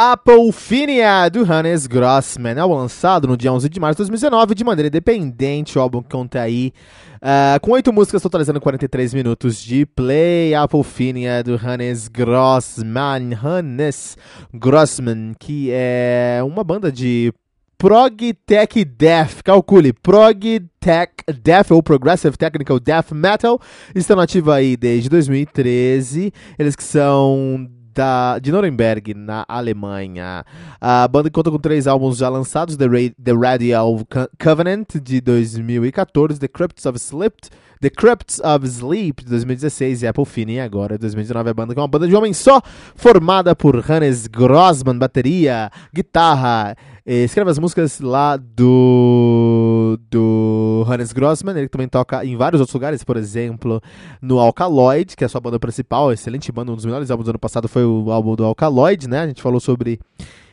[0.00, 4.86] Apolfinia, do Hannes Grossman, álbum lançado no dia 11 de março de 2019 de maneira
[4.86, 5.76] independente.
[5.76, 6.72] O álbum conta aí
[7.16, 10.54] uh, com oito músicas, totalizando 43 minutos de play.
[10.54, 14.16] Apolfinia, do Hannes Grossman, Hannes
[14.54, 17.34] Grossman, que é uma banda de
[17.76, 21.12] prog tech death, calcule, prog tech
[21.42, 23.60] death ou progressive technical death metal,
[23.96, 26.32] estão ativa aí desde 2013.
[26.56, 27.68] Eles que são
[27.98, 30.44] da, de Nuremberg, na Alemanha.
[30.80, 34.06] A banda conta com três álbuns já lançados: The, Ra The Radial
[34.40, 37.34] Covenant, de 2014, The Crypts of Sleep,
[37.80, 41.50] The Crypts of Sleep, de 2016, e Apple Finney, agora, 2019.
[41.50, 42.62] A banda que é uma banda de homem só,
[42.94, 46.76] formada por Hannes Grossman, bateria, guitarra.
[47.10, 53.02] Escreve as músicas lá do, do Hannes Grossman, ele também toca em vários outros lugares,
[53.02, 53.80] por exemplo,
[54.20, 57.30] no Alkaloid, que é a sua banda principal, excelente banda, um dos melhores álbuns do
[57.30, 59.20] ano passado foi o álbum do Alkaloid, né?
[59.20, 59.98] A gente falou sobre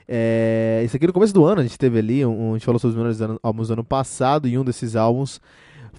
[0.07, 2.79] é, isso aqui no começo do ano, a gente teve ali, um, a gente falou
[2.79, 5.41] sobre os melhores álbuns do ano passado, e um desses álbuns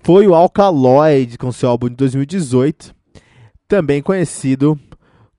[0.03, 2.94] foi o Alkaloid, com seu álbum de 2018,
[3.69, 4.81] também conhecido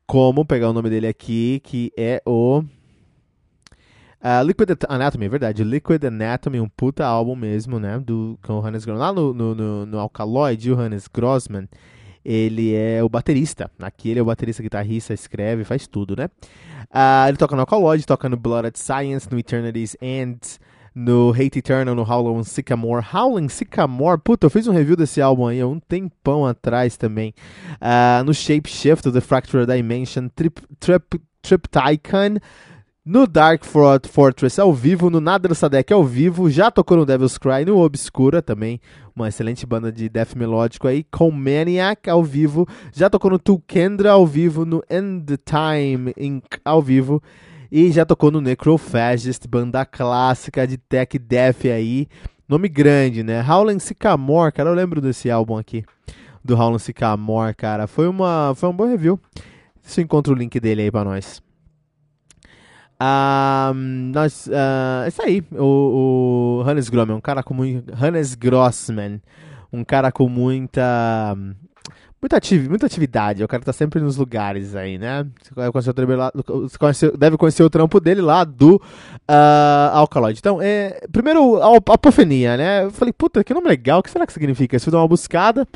[0.05, 2.63] como, pegar o nome dele aqui, que é o
[4.19, 5.63] Uh, Liquid Anatomy, é verdade.
[5.63, 7.99] Liquid Anatomy, um puta álbum mesmo, né?
[7.99, 9.07] Do, com o Hannes Grossman.
[9.07, 11.67] Lá no, no, no, no Alkaloid, o Hannes Grossman,
[12.25, 13.69] ele é o baterista.
[13.79, 16.29] Aqui ele é o baterista, guitarrista, escreve, faz tudo, né?
[16.85, 20.39] Uh, ele toca no Alkaloid, toca no Blood at Science, no Eternity's End,
[20.95, 23.05] no Hate Eternal, no Howling Sycamore.
[23.13, 27.35] Howling Sycamore, puta, eu fiz um review desse álbum aí há um tempão atrás também.
[27.73, 32.39] Uh, no Shape Shift, The Fractured Dimension, Trip, Trip, Triptychon,
[33.07, 37.63] no Dark Fortress ao vivo, no Nadra Sadek ao vivo, já tocou no Devil's Cry,
[37.65, 38.81] no Obscura também,
[39.15, 44.11] uma excelente banda de death melódico aí, com Maniac ao vivo, já tocou no Tulkendra
[44.11, 46.59] ao vivo, no End Time Inc.
[46.65, 47.23] ao vivo,
[47.71, 52.09] e já tocou no Necrophagist, banda clássica de tech death aí,
[52.45, 53.41] nome grande, né?
[53.41, 55.85] Howling Sycamore, cara, eu lembro desse álbum aqui,
[56.43, 59.17] do Howling Sycamore, cara, foi, uma, foi um bom review,
[59.81, 61.46] se eu encontro o link dele aí pra nós.
[62.99, 68.33] Um, nós, uh, é isso aí, o, o Hannes Grossman, um cara com muito, Hannes
[68.33, 69.21] Grossman,
[69.71, 71.37] um cara com muita
[72.19, 75.27] muita, atividade, muita atividade, o cara tá sempre nos lugares aí, né?
[75.43, 80.39] Você, conhece, deve conhecer o trampo dele lá do uh, Alkaloid.
[80.39, 82.83] Então, é, primeiro, a apofenia, né?
[82.85, 84.75] Eu falei, puta, que nome legal, o que será que significa?
[84.75, 85.67] Eu fui dar uma buscada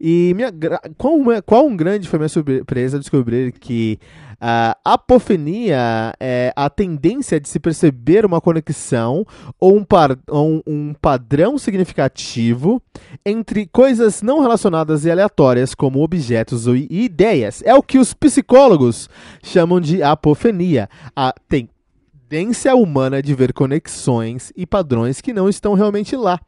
[0.00, 0.52] e minha,
[0.96, 3.98] qual, qual um grande foi minha surpresa descobrir que
[4.40, 9.26] a uh, apofenia é a tendência de se perceber uma conexão
[9.58, 12.80] ou um, par, um, padrão significativo
[13.26, 17.62] entre coisas não relacionadas e aleatórias, como objetos e ideias.
[17.64, 19.10] É o que os psicólogos
[19.42, 20.88] chamam de apofenia.
[21.16, 26.38] A tendência humana de ver conexões e padrões que não estão realmente lá.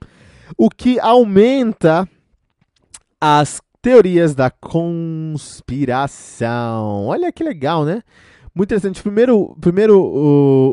[0.56, 2.08] O que aumenta
[3.20, 7.06] as teorias da conspiração.
[7.06, 8.02] Olha que legal, né?
[8.54, 9.02] Muito interessante.
[9.02, 10.00] Primeiro, primeiro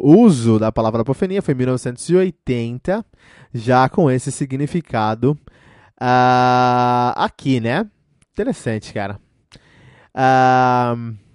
[0.03, 3.05] uso da palavra apofenia foi em 1980,
[3.53, 5.37] já com esse significado
[6.01, 7.85] uh, aqui, né?
[8.31, 9.19] Interessante, cara.
[10.15, 11.26] Uh,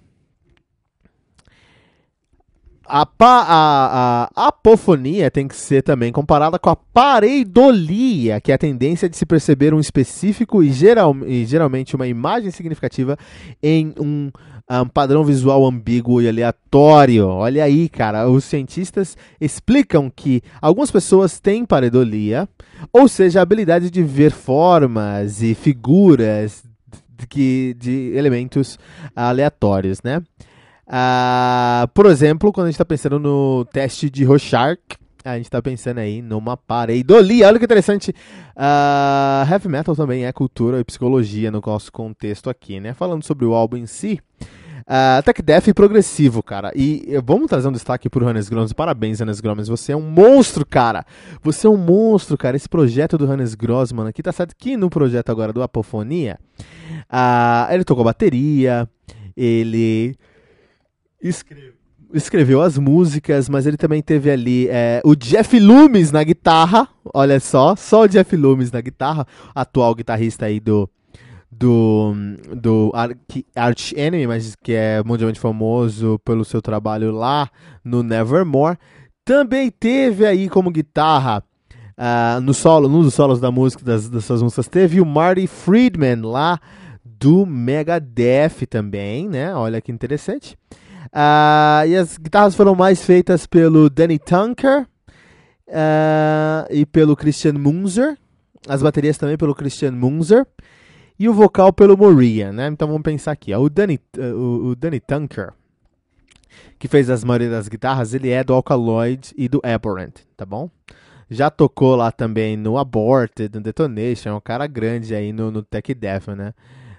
[2.95, 8.57] a, a, a, apofonia tem que ser também comparada com a pareidolia, que é a
[8.57, 13.17] tendência de se perceber um específico e, geral, e geralmente uma imagem significativa
[13.63, 14.29] em um,
[14.69, 17.25] um, padrão visual ambíguo e aleatório.
[17.25, 22.47] Olha aí, cara, os cientistas explicam que algumas pessoas têm pareidolia,
[22.91, 26.63] ou seja, a habilidade de ver formas e figuras
[27.27, 28.77] de, de elementos
[29.15, 30.21] aleatórios, né?
[30.93, 34.77] Uh, por exemplo, quando a gente está pensando no teste de Rorschach,
[35.25, 37.47] a gente está pensando aí numa pareidolia.
[37.47, 38.13] Olha que interessante.
[38.55, 42.93] Uh, heavy metal também é cultura e psicologia no nosso contexto aqui, né?
[42.93, 44.19] Falando sobre o álbum em si.
[44.81, 46.71] Uh, Tech Death progressivo, cara.
[46.75, 48.71] E vamos trazer um destaque pro Hannes Groms.
[48.71, 49.69] Parabéns, Hannes Groms.
[49.69, 51.03] Você é um monstro, cara.
[51.41, 52.55] Você é um monstro, cara.
[52.55, 56.37] Esse projeto do Hannes Grossman aqui tá certo que no projeto agora do Apofonia,
[57.09, 58.87] uh, ele tocou bateria,
[59.35, 60.15] ele
[61.23, 61.73] escreve,
[62.13, 66.87] escreveu as músicas, mas ele também teve ali é, o Jeff Loomis na guitarra.
[67.13, 69.25] Olha só, só o Jeff Loomis na guitarra,
[69.55, 70.89] atual guitarrista aí do
[71.55, 72.13] do,
[72.55, 72.91] do
[73.55, 77.49] Arch Enemy, mas que é mundialmente famoso pelo seu trabalho lá
[77.83, 78.77] no Nevermore.
[79.23, 81.43] Também teve aí como guitarra
[81.97, 85.47] uh, no solo, num dos solos da música das, das suas músicas, teve o Marty
[85.47, 86.59] Friedman lá
[87.05, 89.55] do Megadeth também, né?
[89.55, 90.57] Olha que interessante.
[91.13, 94.87] Uh, e as guitarras foram mais feitas pelo Danny Tunker
[95.67, 98.17] uh, e pelo Christian Munzer.
[98.67, 100.47] As baterias também pelo Christian Munzer.
[101.19, 102.67] E o vocal pelo Moria, né?
[102.67, 103.53] Então vamos pensar aqui.
[103.53, 103.61] Ó.
[103.61, 105.53] O, Danny, uh, o, o Danny Tunker,
[106.79, 110.69] que fez as maioria das guitarras, ele é do Alkaloid e do Abhorrent, tá bom?
[111.29, 115.61] Já tocou lá também no Aborted, no Detonation, é um cara grande aí no, no
[115.61, 116.53] Tech Death, né?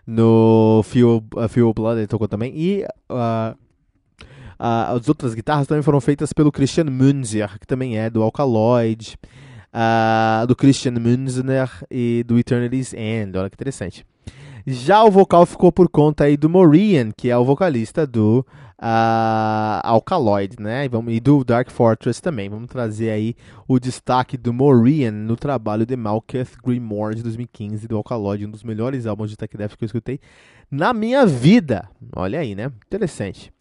[0.07, 2.53] No Fuel, uh, Fuel Blood ele tocou também.
[2.55, 3.57] E uh,
[4.59, 9.17] Uh, as outras guitarras também foram feitas pelo Christian Munzer, que também é do Alkaloid,
[9.75, 13.37] uh, do Christian Munzer e do Eternity's End.
[13.37, 14.05] Olha que interessante.
[14.67, 18.47] Já o vocal ficou por conta aí do Morian, que é o vocalista do
[18.81, 20.87] uh, Alkaloid, né?
[20.87, 22.49] E, vamos, e do Dark Fortress também.
[22.49, 23.37] Vamos trazer aí
[23.69, 28.63] o destaque do Morian no trabalho de Malketh Grimoire de 2015 do Alkaloid, um dos
[28.63, 30.19] melhores álbuns de tech death que eu escutei
[30.71, 31.89] na minha vida.
[32.17, 32.73] Olha aí, né?
[32.87, 33.53] Interessante.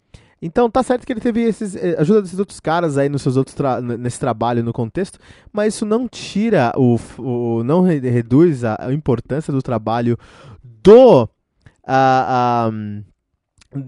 [0.44, 3.38] Então tá certo que ele teve esses, eh, ajuda desses outros caras aí nos seus
[3.38, 5.18] outros tra nesse trabalho no contexto,
[5.50, 10.18] mas isso não tira o, o não reduz a, a, importância do trabalho
[10.62, 13.02] do uh, um,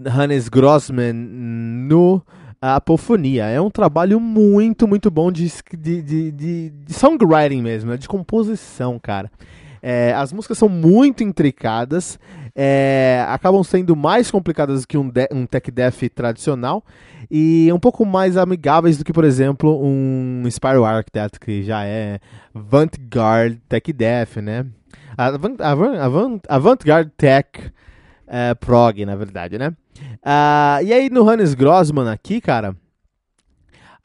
[0.08, 2.22] Hannes Grossman no
[2.58, 3.44] Apofonia.
[3.44, 7.98] É um trabalho muito, muito bom de, de, de, de, de songwriting mesmo, né?
[7.98, 9.30] de composição, cara.
[9.82, 12.18] É, as músicas são muito intricadas,
[12.58, 16.82] é, acabam sendo mais complicadas que um, um tech death tradicional
[17.30, 22.18] e um pouco mais amigáveis do que, por exemplo, um Spiral Architect, que já é
[22.54, 24.64] Avant-Garde Tech Death, né?
[25.18, 26.76] Avant-Garde Avant, Avant
[27.16, 27.72] Tech
[28.26, 29.74] é, Prog, na verdade, né?
[29.98, 32.74] Uh, e aí no Hannes Grossman aqui, cara,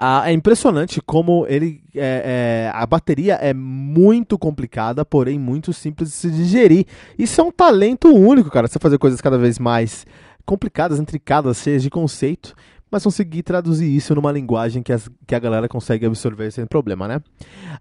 [0.03, 1.79] ah, é impressionante como ele.
[1.93, 6.87] É, é, a bateria é muito complicada, porém muito simples de se digerir.
[7.19, 8.67] Isso é um talento único, cara.
[8.67, 10.07] Você fazer coisas cada vez mais
[10.43, 12.55] complicadas, intricadas, cheias de conceito
[12.91, 17.07] mas conseguir traduzir isso numa linguagem que, as, que a galera consegue absorver sem problema,
[17.07, 17.21] né?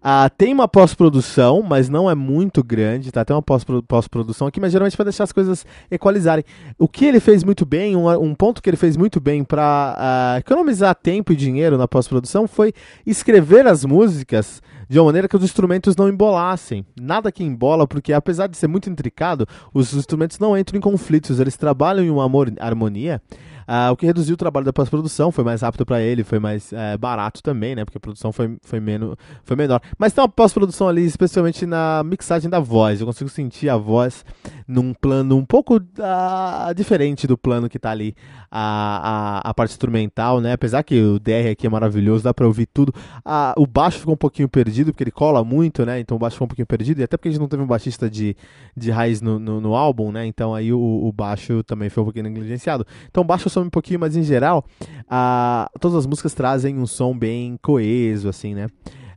[0.03, 3.25] Ah, tem uma pós-produção, mas não é muito grande, tá?
[3.25, 6.45] Tem uma pós-produção aqui, mas geralmente para deixar as coisas equalizarem.
[6.79, 9.97] O que ele fez muito bem, um, um ponto que ele fez muito bem para
[9.99, 12.73] ah, economizar tempo e dinheiro na pós-produção foi
[13.05, 16.85] escrever as músicas de uma maneira que os instrumentos não embolassem.
[17.01, 21.39] Nada que embola, porque apesar de ser muito intricado, os instrumentos não entram em conflitos,
[21.39, 22.29] eles trabalham em uma
[22.59, 23.23] harmonia
[23.71, 26.73] Uh, o que reduziu o trabalho da pós-produção, foi mais rápido para ele, foi mais
[26.73, 27.85] é, barato também, né?
[27.85, 29.81] Porque a produção foi, foi, menos, foi menor.
[29.97, 33.01] Mas tem uma pós-produção ali, especialmente na mixagem da voz.
[33.01, 34.25] Eu consigo sentir a voz
[34.67, 38.17] num plano um pouco uh, diferente do plano que tá ali
[38.51, 40.53] a, a, a, parte instrumental, né?
[40.53, 42.93] Apesar que o DR aqui é maravilhoso, dá pra ouvir tudo.
[43.19, 46.01] Uh, o baixo ficou um pouquinho perdido, porque ele cola muito, né?
[46.01, 47.67] Então o baixo ficou um pouquinho perdido, e até porque a gente não teve um
[47.67, 48.37] baixista de,
[48.77, 50.27] de raiz no, no, no álbum, né?
[50.27, 52.87] Então aí o, o baixo também foi um pouquinho negligenciado.
[53.11, 56.87] Então o baixo só um pouquinho, mas em geral, uh, todas as músicas trazem um
[56.87, 58.69] som bem coeso, assim, né?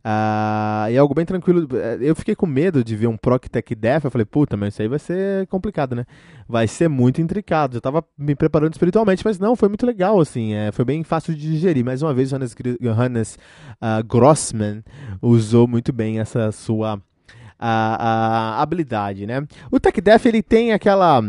[0.06, 1.68] Uh, e é algo bem tranquilo.
[2.02, 4.04] Eu fiquei com medo de ver um Proc Tech Death.
[4.04, 6.06] Eu falei, puta, mas isso aí vai ser complicado, né?
[6.48, 7.78] Vai ser muito intricado.
[7.78, 10.54] Eu tava me preparando espiritualmente, mas não, foi muito legal, assim.
[10.54, 11.86] É, foi bem fácil de digerir.
[11.86, 13.40] Mais uma vez, Johannes, Johannes
[13.82, 14.84] uh, Grossman
[15.22, 17.02] usou muito bem essa sua
[17.58, 19.48] a, a habilidade, né?
[19.72, 21.22] O Tech Death, ele tem aquela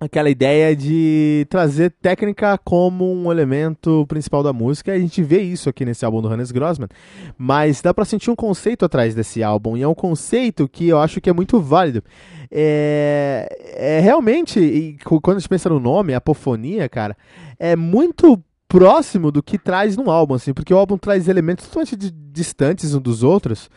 [0.00, 4.92] aquela ideia de trazer técnica como um elemento principal da música.
[4.92, 6.88] A gente vê isso aqui nesse álbum do Hannes Grossman,
[7.36, 10.98] mas dá para sentir um conceito atrás desse álbum e é um conceito que eu
[10.98, 12.02] acho que é muito válido.
[12.50, 17.16] É, é realmente, quando a gente pensa no nome, apofonia, cara,
[17.58, 21.96] é muito próximo do que traz no álbum, assim, porque o álbum traz elementos totalmente
[21.96, 23.70] distantes um dos outros.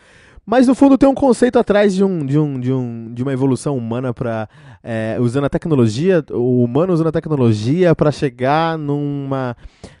[0.50, 3.34] Mas no fundo tem um conceito atrás de, um, de, um, de, um, de uma
[3.34, 4.48] evolução humana para
[4.82, 9.54] é, usando a tecnologia, o humano usando a tecnologia para chegar numa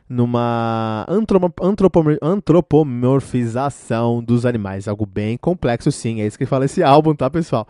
[0.08, 1.06] numa
[2.22, 4.88] antropomorfização dos animais.
[4.88, 6.22] Algo bem complexo, sim.
[6.22, 7.68] É isso que fala esse álbum, tá, pessoal?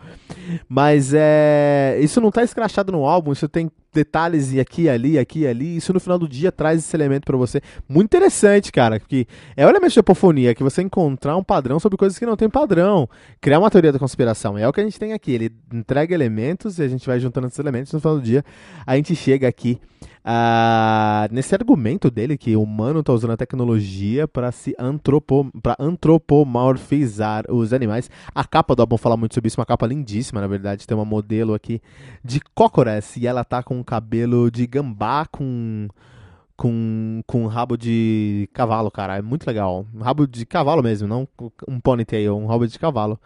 [0.69, 5.47] Mas é, isso não tá escrachado no álbum, isso tem detalhes e aqui, ali, aqui,
[5.47, 5.77] ali.
[5.77, 7.61] Isso no final do dia traz esse elemento para você.
[7.87, 8.99] Muito interessante, cara.
[8.99, 12.49] Que é o elemento de que você encontrar um padrão sobre coisas que não tem
[12.49, 13.09] padrão.
[13.41, 14.57] Criar uma teoria da conspiração.
[14.57, 15.31] É o que a gente tem aqui.
[15.31, 17.91] Ele entrega elementos e a gente vai juntando esses elementos.
[17.93, 18.43] No final do dia,
[18.85, 19.79] a gente chega aqui
[20.19, 25.75] Uh, nesse argumento dele que o humano está usando a tecnologia para se antropo, pra
[25.79, 28.09] antropomorfizar os animais.
[28.35, 30.85] A capa do álbum fala muito sobre isso, uma capa lindíssima, na verdade.
[30.85, 31.81] Tem uma modelo aqui
[32.23, 35.87] de cócoras e ela tá com cabelo de gambá com
[36.59, 39.17] com, com rabo de cavalo, cara.
[39.17, 39.85] É muito legal.
[39.95, 41.25] Um rabo de cavalo mesmo, não
[41.65, 43.17] um ponytail, um rabo de cavalo.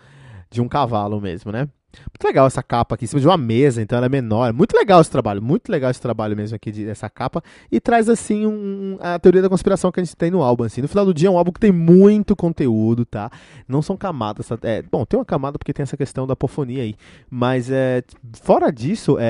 [0.52, 1.68] De um cavalo mesmo, né?
[2.12, 4.52] Muito legal essa capa aqui em cima de uma mesa, então ela é menor.
[4.54, 7.42] Muito legal esse trabalho, muito legal esse trabalho mesmo aqui dessa capa.
[7.72, 10.64] E traz assim um, a teoria da conspiração que a gente tem no álbum.
[10.64, 10.82] Assim.
[10.82, 13.32] No final do dia é um álbum que tem muito conteúdo, tá?
[13.68, 14.48] Não são camadas.
[14.48, 14.58] Tá?
[14.64, 16.96] É, bom, tem uma camada porque tem essa questão da apofonia aí.
[17.30, 18.04] Mas é,
[18.42, 19.24] fora disso, é,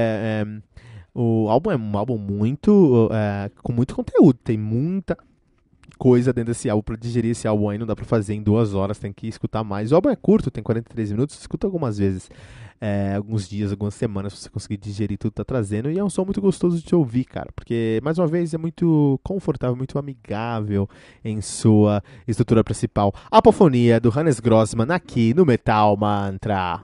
[0.44, 0.46] é
[1.14, 3.10] o álbum é um álbum muito.
[3.12, 4.38] É, com muito conteúdo.
[4.44, 5.18] Tem muita
[5.98, 7.78] coisa dentro desse álbum para digerir esse álbum aí.
[7.78, 9.92] Não dá para fazer em duas horas, tem que escutar mais.
[9.92, 12.30] O álbum é curto, tem 43 minutos, escuta algumas vezes,
[12.82, 15.90] é, alguns dias, algumas semanas, pra você conseguir digerir tudo que tá trazendo.
[15.92, 19.20] E é um som muito gostoso de ouvir, cara, porque, mais uma vez, é muito
[19.24, 20.90] confortável, muito amigável
[21.24, 23.14] em sua estrutura principal.
[23.30, 26.84] Apofonia do Hannes Grossman aqui no Metal Mantra.